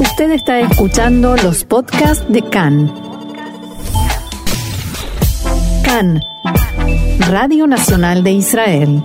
[0.00, 2.92] Usted está escuchando los podcasts de CAN.
[5.84, 6.20] CAN,
[7.28, 9.02] Radio Nacional de Israel.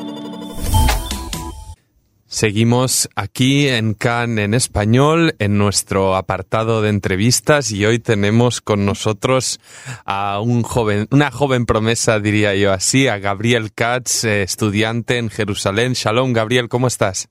[2.27, 8.85] Seguimos aquí en CAN en español, en nuestro apartado de entrevistas, y hoy tenemos con
[8.85, 9.59] nosotros
[10.05, 15.31] a un joven, una joven promesa, diría yo así, a Gabriel Katz, eh, estudiante en
[15.31, 15.93] Jerusalén.
[15.93, 17.29] Shalom, Gabriel, ¿cómo estás?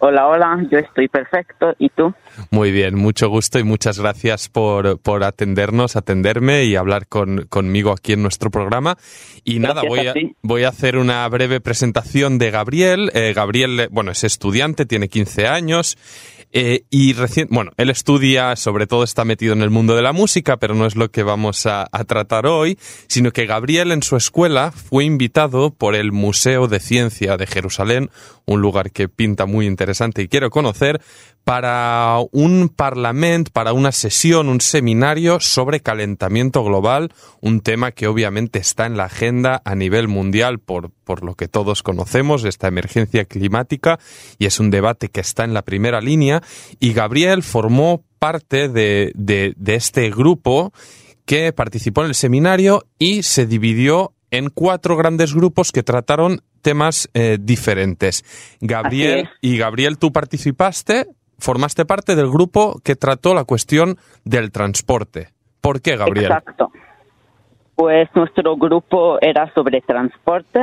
[0.00, 1.74] Hola, hola, yo estoy perfecto.
[1.78, 2.14] ¿Y tú?
[2.52, 7.90] Muy bien, mucho gusto y muchas gracias por, por atendernos, atenderme y hablar con, conmigo
[7.90, 8.96] aquí en nuestro programa.
[9.42, 13.10] Y nada, voy a, voy a hacer una breve presentación de Gabriel.
[13.12, 15.96] Eh, Gabriel, bueno, es estudiante, tiene 15 años
[16.52, 20.12] eh, y recién, bueno, él estudia, sobre todo está metido en el mundo de la
[20.12, 24.16] música, pero no es lo que vamos a, tratar hoy, sino que Gabriel en su
[24.16, 28.10] escuela fue invitado por el Museo de Ciencia de Jerusalén,
[28.46, 31.02] un lugar que pinta muy interesante y quiero conocer,
[31.44, 38.58] para un parlamento, para una sesión, un seminario sobre calentamiento global, un tema que obviamente
[38.58, 43.24] está en la agenda a nivel mundial por, por lo que todos conocemos, esta emergencia
[43.24, 43.98] climática,
[44.38, 46.37] y es un debate que está en la primera línea,
[46.80, 50.72] y Gabriel formó parte de, de, este grupo
[51.24, 57.08] que participó en el seminario y se dividió en cuatro grandes grupos que trataron temas
[57.14, 58.24] eh, diferentes.
[58.60, 61.06] Gabriel y Gabriel, tú participaste
[61.38, 65.28] formaste parte del grupo que trató la cuestión del transporte.
[65.60, 66.32] ¿Por qué, Gabriel?
[66.32, 66.70] Exacto.
[67.74, 70.60] Pues nuestro grupo era sobre transporte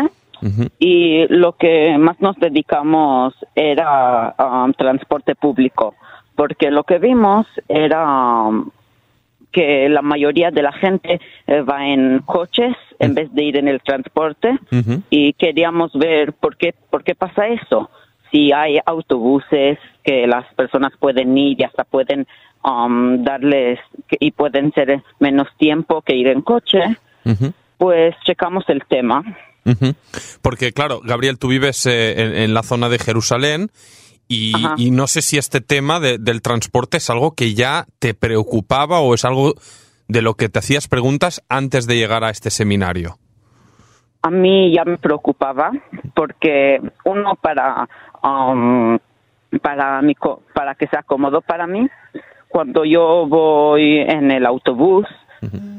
[0.80, 5.96] y lo que más nos dedicamos era um, transporte público,
[6.36, 8.70] porque lo que vimos era um,
[9.52, 13.70] que la mayoría de la gente eh, va en coches en vez de ir en
[13.70, 14.60] el transporte
[15.10, 17.90] y queríamos ver por qué, por qué pasa eso.
[18.32, 22.28] Si hay autobuses que las personas pueden ir y hasta pueden
[22.66, 23.80] um, darles
[24.20, 26.82] y pueden ser menos tiempo que ir en coche,
[27.78, 29.24] pues checamos el tema.
[30.42, 33.72] Porque claro, Gabriel, tú vives eh, en, la zona de Jerusalén
[34.28, 34.54] y,
[34.92, 39.26] no sé si este tema del transporte es algo que ya te preocupaba o es
[39.26, 39.54] algo
[40.08, 43.18] de lo que te hacías preguntas antes de llegar a este seminario.
[44.22, 45.72] A mí ya me preocupaba
[46.16, 47.88] porque uno para
[48.24, 48.98] um,
[49.62, 50.16] para mi,
[50.54, 51.88] para que sea cómodo para mí.
[52.48, 55.06] Cuando yo voy en el autobús,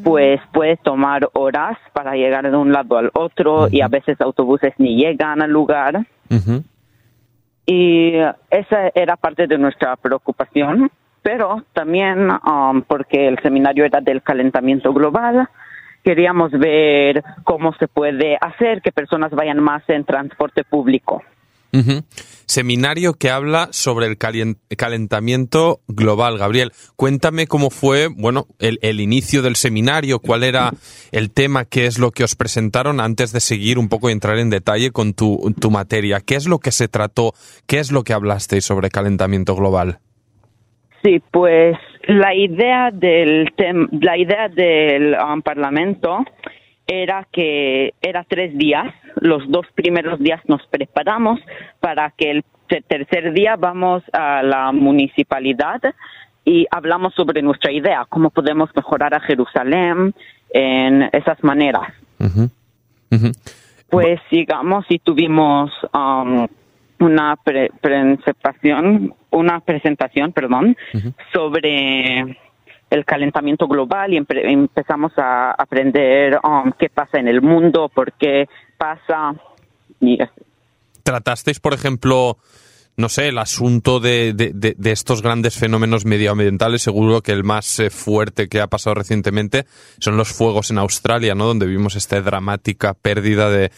[0.02, 4.72] pues puede tomar horas para llegar de un lado al otro y a veces autobuses
[4.78, 6.06] ni llegan al lugar.
[7.66, 8.12] Y
[8.50, 10.90] esa era parte de nuestra preocupación,
[11.22, 15.48] pero también um, porque el seminario era del calentamiento global,
[16.04, 21.22] queríamos ver cómo se puede hacer que personas vayan más en transporte público.
[22.46, 26.38] Seminario que habla sobre el calentamiento global.
[26.38, 30.70] Gabriel, cuéntame cómo fue, bueno, el, inicio del seminario, cuál era
[31.12, 34.38] el tema, qué es lo que os presentaron antes de seguir un poco y entrar
[34.38, 36.20] en detalle con tu, tu materia.
[36.20, 37.34] ¿Qué es lo que se trató?
[37.66, 39.98] ¿Qué es lo que hablasteis sobre calentamiento global?
[41.02, 41.76] Sí, pues
[42.08, 43.52] la idea del
[44.00, 46.24] la idea del um, Parlamento
[46.86, 48.94] era que era tres días.
[49.16, 51.40] Los dos primeros días nos preparamos
[51.80, 52.44] para que el
[52.88, 55.80] tercer día vamos a la municipalidad
[56.44, 60.14] y hablamos sobre nuestra idea, cómo podemos mejorar a Jerusalén
[60.50, 61.92] en esas maneras.
[63.90, 66.46] Pues sigamos y tuvimos um,
[67.00, 67.36] una
[67.80, 70.76] presentación, una presentación, perdón,
[71.32, 72.36] sobre
[72.90, 78.48] el calentamiento global y empezamos a aprender um, qué pasa en el mundo, por qué
[78.76, 79.34] pasa.
[81.02, 82.36] ¿Tratasteis, por ejemplo,
[82.96, 87.90] no sé, el asunto de, de, estos grandes fenómenos medioambientales, seguro que el más eh,
[87.90, 89.64] fuerte que ha pasado recientemente
[89.98, 91.44] son los fuegos en Australia, ¿no?
[91.46, 93.70] Donde vimos esta dramática pérdida de,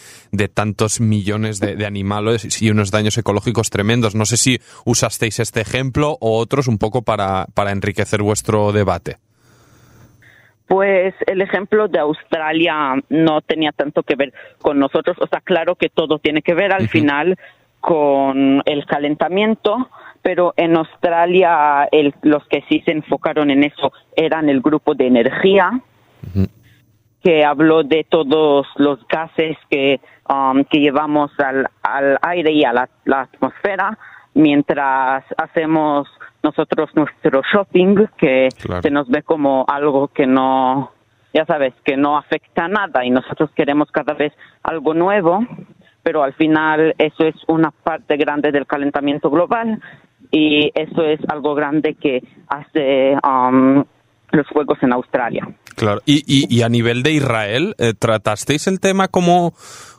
[0.55, 4.15] tantos millones de, animales y unos daños ecológicos tremendos.
[4.15, 9.17] No sé si usasteis este ejemplo o otros un poco para, para enriquecer vuestro debate.
[10.69, 15.77] Pues el ejemplo de Australia no tenía tanto que ver con nosotros, o sea, claro
[15.77, 17.39] que todo tiene que ver al final
[17.81, 19.89] con el calentamiento,
[20.23, 21.89] pero en Australia
[22.23, 25.81] los que sí se enfocaron en eso eran el grupo de energía,
[27.23, 32.73] que habló de todos los gases que, um, que llevamos al, al, aire y a
[32.73, 33.99] la, atmósfera
[34.35, 36.09] mientras hacemos
[36.43, 38.49] nosotros nuestro shopping, que
[38.83, 40.93] se nos ve como algo que no,
[41.35, 44.33] ya sabes, que no afecta nada y nosotros queremos cada vez
[44.63, 45.45] algo nuevo
[46.09, 49.79] pero al final eso es una parte grande del calentamiento global
[50.31, 53.85] y eso es algo grande que hace um,
[54.31, 55.47] los juegos en Australia.
[55.77, 59.53] Claro, y, y, a nivel de Israel, eh, ¿tratasteis el tema cómo,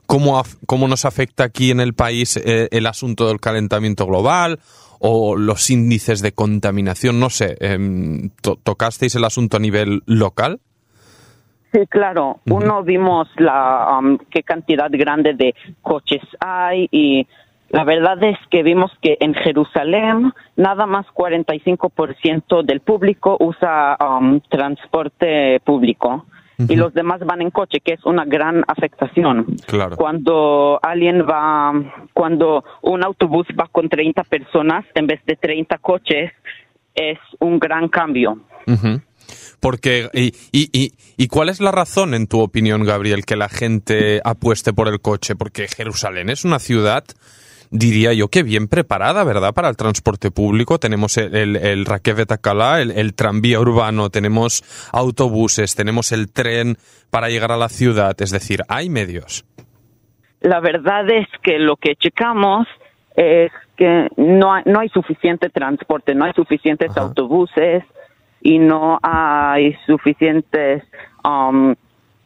[0.08, 4.60] cómo, cómo nos afecta aquí en el país eh, el asunto del calentamiento global
[4.98, 7.20] o los índices de contaminación?
[7.20, 8.32] No sé, em,
[8.64, 10.60] ¿tocasteis el asunto a nivel local?
[11.72, 12.40] Sí, claro.
[12.50, 17.28] Uno vimos la um, qué cantidad grande de coches hay y
[17.70, 24.40] la verdad es que vimos que en Jerusalén nada más 45% del público usa um,
[24.50, 26.26] transporte público
[26.68, 29.46] y los demás van en coche, que es una gran afectación.
[29.66, 29.96] Claro.
[29.96, 31.72] Cuando alguien va,
[32.14, 36.34] cuando un autobús va con 30 personas en vez de 30 coches,
[36.94, 38.40] es un gran cambio.
[39.60, 44.22] Porque, y, y, y, cuál es la razón, en tu opinión, Gabriel, que la gente
[44.24, 45.36] apueste por el coche?
[45.36, 47.04] Porque Jerusalén es una ciudad
[47.72, 49.54] diría yo que bien preparada, ¿verdad?
[49.54, 50.80] Para el transporte público.
[50.80, 51.86] Tenemos el, el, el
[52.96, 56.78] el, tranvía urbano, tenemos autobuses, tenemos el tren
[57.10, 58.16] para llegar a la ciudad.
[58.20, 59.46] Es decir, hay medios.
[60.42, 62.68] La verdad es que lo que checamos
[63.16, 67.84] es que no hay, no hay suficiente transporte, no hay suficientes autobuses
[68.42, 70.84] y no hay suficientes
[71.24, 71.76] um,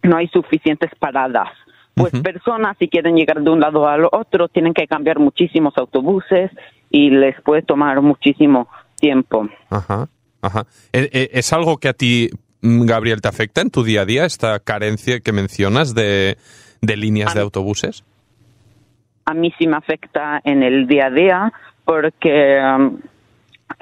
[0.04, 1.50] no hay suficientes paradas
[1.95, 6.51] pues personas si quieren llegar de un lado al otro tienen que cambiar muchísimos autobuses
[6.89, 8.68] y les puede tomar muchísimo
[9.00, 9.48] tiempo.
[9.69, 10.07] Ajá,
[10.42, 10.65] ajá.
[10.92, 12.30] ¿E, e, ¿Es algo que a ti,
[12.62, 16.38] mm, Gabriel, te afecta en tu día a día, esta carencia que mencionas de,
[16.81, 18.04] de líneas de autobuses?
[19.25, 21.54] A mí sí me afecta en el día a día
[21.86, 23.00] porque um,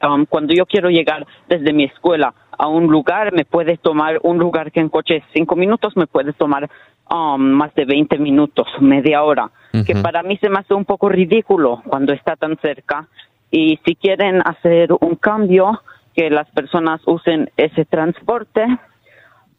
[0.03, 4.37] um, cuando yo quiero llegar desde mi escuela a un lugar, me puede tomar un
[4.37, 6.69] lugar que en coche cinco minutos, me puede tomar
[7.11, 9.51] Um, más de 20 minutos, media hora,
[9.85, 13.09] que para mí se me hace un poco ridículo cuando está tan cerca.
[13.49, 15.81] Y si quieren hacer un cambio,
[16.15, 18.65] que las personas usen ese transporte,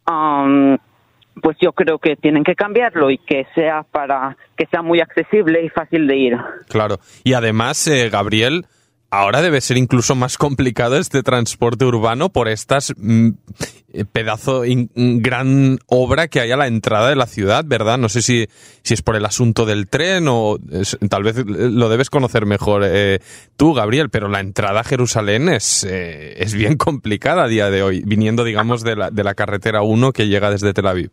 [0.09, 0.77] um,
[1.43, 5.63] pues yo creo que tienen que cambiarlo y que sea para que sea muy accesible
[5.63, 6.37] y fácil de ir.
[6.69, 6.97] Claro.
[7.23, 8.65] Y además, eh, Gabriel,
[9.13, 13.29] ahora debe ser incluso más complicado este transporte urbano por estas mm,
[13.93, 14.63] eh, pedazo,
[14.95, 17.99] gran obra que hay a la entrada de la ciudad, ¿verdad?
[17.99, 18.47] No sé si,
[18.81, 20.57] si es por el asunto del tren o
[21.11, 23.19] tal vez lo debes conocer mejor eh,
[23.55, 27.83] tú, Gabriel, pero la entrada a Jerusalén es, eh, es bien complicada a día de
[27.83, 31.11] hoy, viniendo, digamos, de la, de la carretera 1 que llega desde Tel Aviv.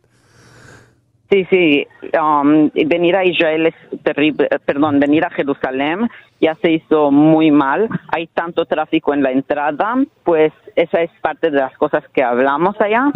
[1.31, 1.87] Sí, sí,
[2.19, 6.09] um, venir a Israel es terrible, perdón, venir a Jerusalén
[6.41, 11.51] ya se hizo muy mal, hay tanto tráfico en la entrada, pues esa es parte
[11.51, 13.11] de las cosas que hablamos allá.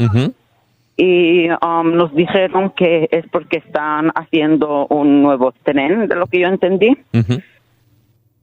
[0.96, 6.40] Y um, nos dijeron que es porque están haciendo un nuevo tren, de lo que
[6.40, 6.96] yo entendí.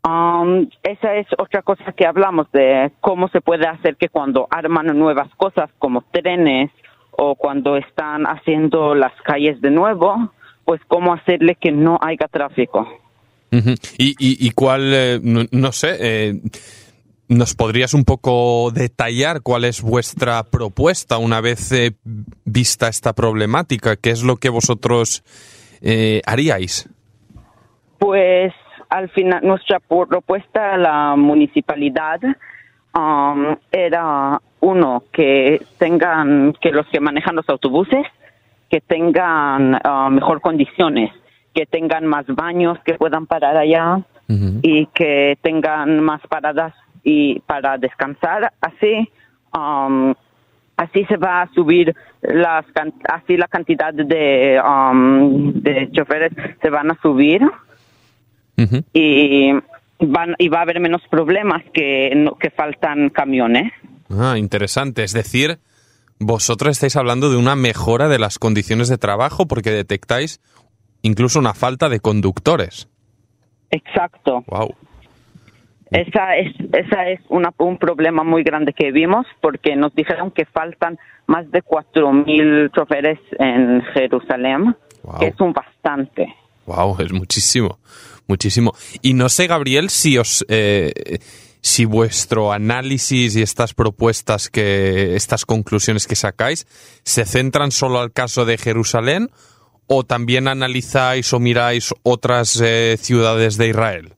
[0.04, 4.88] Um, esa es otra cosa que hablamos de cómo se puede hacer que cuando arman
[4.98, 6.72] nuevas cosas como trenes
[7.12, 10.32] o cuando están haciendo las calles de nuevo,
[10.66, 12.88] pues cómo hacerle que no haya tráfico.
[13.52, 16.42] ¿Y, y, cuál, eh, no, sé, eh,
[17.28, 21.92] nos podrías un poco detallar cuál es vuestra propuesta una vez eh,
[22.46, 23.98] vista esta problemática?
[23.98, 25.24] ¿Qué es lo que vosotros
[26.26, 26.90] haríais?
[28.00, 28.54] Pues
[28.90, 32.20] al final nuestra propuesta a la municipalidad
[32.94, 38.06] um, era uno que tengan que los que manejan los autobuses
[38.70, 41.12] que tengan uh, mejor condiciones
[41.54, 44.02] que tengan más baños que puedan parar allá
[44.62, 49.10] y que tengan más paradas y para descansar así
[49.54, 50.14] um,
[50.78, 52.66] así se va a subir las
[53.10, 56.32] así la cantidad de um, de choferes
[56.62, 57.42] se van a subir
[58.94, 59.52] y
[60.00, 63.72] van y va a haber menos problemas que que faltan camiones.
[64.10, 65.04] Ah interesante.
[65.04, 65.60] Es decir
[66.20, 70.40] vosotros estáis hablando de una mejora de las condiciones de trabajo porque detectáis
[71.02, 72.88] incluso una falta de conductores.
[73.70, 74.44] Exacto.
[74.48, 74.76] Wow.
[75.92, 80.46] Esa es, esa es una, un problema muy grande que vimos porque nos dijeron que
[80.46, 84.76] faltan más de 4.000 choferes en Jerusalén,
[85.20, 86.34] que es un bastante.
[86.66, 87.80] Wow, es muchísimo,
[88.26, 88.72] muchísimo.
[89.02, 90.46] Y no sé, Gabriel, si os...
[90.48, 91.20] Eh,
[91.64, 96.66] si vuestro análisis y estas propuestas que estas conclusiones que sacáis
[97.04, 99.30] se centran solo al caso de Jerusalén
[99.94, 104.14] o también analizáis o miráis otras eh, ciudades de Israel?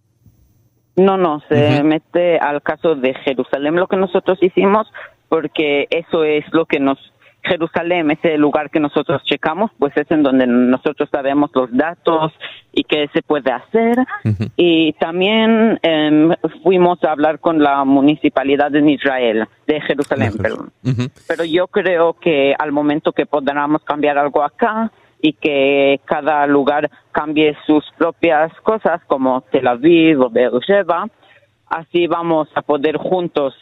[0.96, 4.86] No, no, se mete al caso de Jerusalén lo que nosotros hicimos
[5.30, 7.00] porque eso es lo que nos
[7.46, 12.32] Jerusalén, ese lugar que nosotros checamos, pues es en donde nosotros sabemos los datos
[12.72, 13.98] y qué se puede hacer.
[14.56, 20.72] Y también em, fuimos a hablar con la municipalidad en Israel, de Jerusalén, perdón.
[21.28, 24.90] Pero yo creo que al momento que podamos cambiar algo acá,
[25.24, 31.08] y que cada lugar cambie sus propias cosas como Tel Aviv o Beersheba,
[31.68, 33.56] así vamos a poder juntos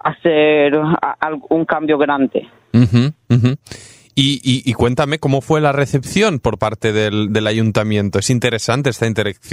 [0.00, 0.76] hacer
[1.48, 2.48] un cambio grande.
[4.16, 8.18] Y, cuéntame cómo fue la recepción por parte del, ayuntamiento.
[8.20, 9.06] Es interesante esta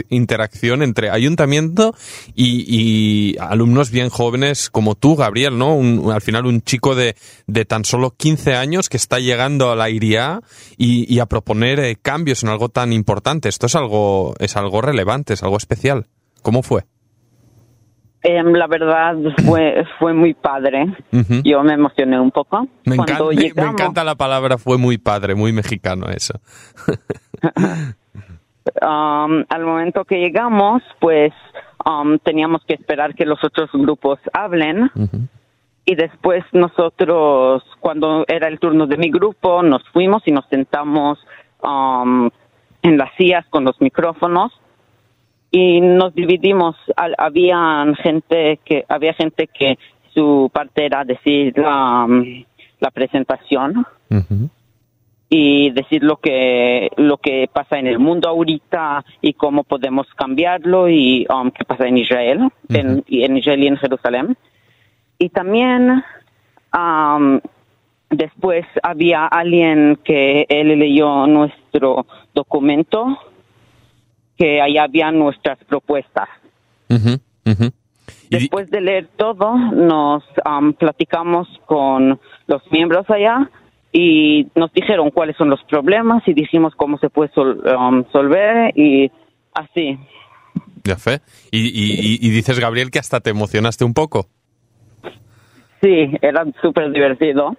[0.10, 1.96] interacción entre ayuntamiento
[2.36, 6.12] y, alumnos bien jóvenes como tú, Gabriel, ¿no?
[6.12, 7.16] al final un chico de,
[7.66, 10.42] tan solo 15 años que está llegando a la IRIA
[10.78, 13.50] y, a proponer eh, cambios en algo tan importante.
[13.50, 16.08] Esto es algo, es algo relevante, es algo especial.
[16.42, 16.86] ¿Cómo fue?
[18.24, 20.94] Em, la verdad fue fue muy padre.
[21.44, 22.68] Yo me emocioné un poco.
[22.86, 26.40] Me, encanta, me, encanta la palabra fue muy padre, muy mexicano eso.
[28.80, 31.34] Um, al momento que llegamos, pues
[31.84, 34.92] um, teníamos que esperar que los otros grupos hablen.
[35.84, 41.18] Y después nosotros, cuando era el turno de mi grupo, nos fuimos y nos sentamos
[41.64, 42.30] um,
[42.84, 44.52] en las sillas con los micrófonos
[45.52, 46.78] y nos dividimos.
[47.18, 49.78] Había gente que había gente que
[50.14, 52.08] su parte era decir la,
[52.80, 53.86] la presentación
[55.30, 60.90] y decir lo que lo que pasa en el mundo ahorita y cómo podemos cambiarlo
[60.90, 64.38] y um, qué pasa en Israel, en, en, Israel y en Jerusalén.
[65.18, 66.04] Y también
[66.74, 67.40] um,
[68.10, 73.18] después había alguien que él leyó nuestro documento
[74.42, 76.28] que ahí había nuestras propuestas.
[78.32, 80.24] Después de leer todo, nos
[80.80, 83.52] platicamos con los miembros allá
[83.94, 89.12] y nos dijeron cuáles son los problemas y dijimos cómo se puede resolver y
[89.54, 90.00] así.
[90.84, 91.20] Ya fe.
[91.52, 94.26] Y, dices, Gabriel, que hasta te emocionaste un poco.
[95.84, 97.56] Sí, era súper divertido.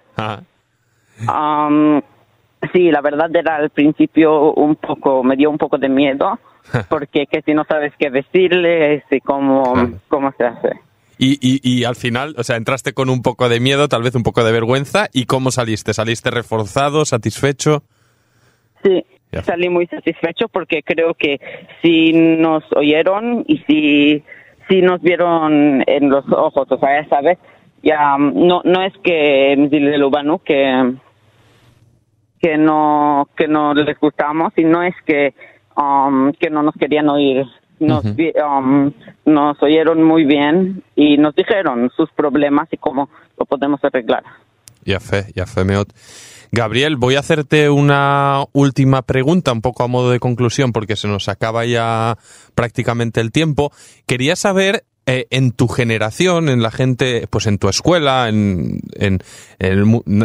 [2.73, 6.37] sí, la verdad era al principio un poco, me dio un poco de miedo
[6.89, 9.73] porque que si no sabes qué decirle y cómo,
[10.07, 10.69] cómo se hace.
[11.17, 14.15] Y, y, y, al final, o sea, entraste con un poco de miedo, tal vez
[14.15, 15.93] un poco de vergüenza, ¿y cómo saliste?
[15.93, 17.83] ¿Saliste reforzado, satisfecho?
[18.83, 19.05] Sí,
[19.43, 21.39] salí muy satisfecho porque creo que
[21.81, 24.23] si nos oyeron y si,
[24.67, 27.37] si nos vieron en los ojos, o sea, esa vez,
[27.83, 29.69] ya no, no es que el
[30.43, 30.93] que
[32.41, 35.33] que no que no les gustamos, sino es que
[35.75, 37.45] Um, que no nos querían oír.
[37.79, 38.91] Nos, um,
[39.25, 44.23] nos oyeron muy bien y nos dijeron sus problemas y cómo lo podemos arreglar.
[44.85, 45.91] Ya fe, ya fe, Meot.
[46.51, 51.07] Gabriel, voy a hacerte una última pregunta, un poco a modo de conclusión, porque se
[51.07, 52.17] nos acaba ya
[52.53, 53.71] prácticamente el tiempo.
[54.05, 59.19] Quería saber eh, en tu generación, en la gente, pues en tu escuela, en, en,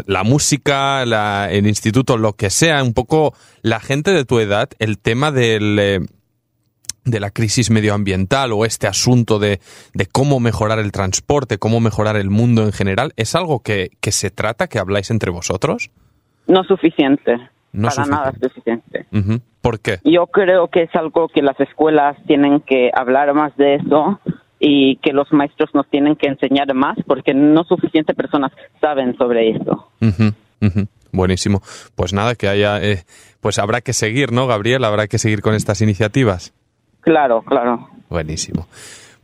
[0.07, 4.69] la música, la, el instituto, lo que sea, un poco la gente de tu edad,
[4.79, 5.99] el tema del, eh,
[7.05, 9.59] de la crisis medioambiental o este asunto de,
[9.95, 14.13] de, cómo mejorar el transporte, cómo mejorar el mundo en general, ¿es algo que, que
[14.13, 15.91] se trata, que habláis entre vosotros?
[16.47, 17.37] No suficiente.
[17.73, 19.07] No para nada suficiente.
[19.61, 19.99] ¿Por qué?
[20.05, 24.21] Yo creo que es algo que las escuelas tienen que hablar más de eso
[24.61, 29.51] y que los maestros nos tienen que enseñar más porque no suficientes personas saben sobre
[29.51, 29.89] esto.
[31.13, 31.63] Buenísimo.
[31.95, 33.05] Pues nada, que haya, eh,
[33.41, 34.85] pues habrá que seguir, ¿no, Gabriel?
[34.85, 36.53] Habrá que seguir con estas iniciativas.
[37.01, 37.89] Claro, claro.
[38.09, 38.67] Buenísimo.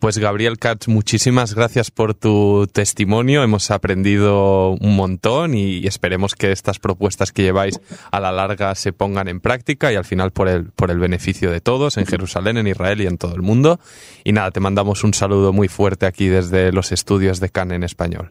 [0.05, 3.43] Pues Gabriel Katz, muchísimas gracias por tu testimonio.
[3.43, 7.81] Hemos aprendido un montón y esperemos que estas propuestas que lleváis
[8.13, 11.51] a la larga se pongan en práctica y al final por el, por el beneficio
[11.51, 13.79] de todos en Jerusalén, en Israel y en todo el mundo.
[14.25, 17.83] Y nada, te mandamos un saludo muy fuerte aquí desde los estudios de CAN en
[17.83, 18.31] español.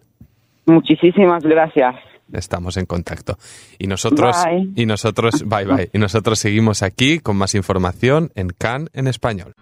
[0.67, 1.95] Muchísimas gracias.
[2.31, 3.39] Estamos en contacto.
[3.79, 4.37] Y nosotros,
[4.75, 5.89] y nosotros, bye bye.
[5.91, 9.55] Y nosotros seguimos aquí con más información en CAN en español.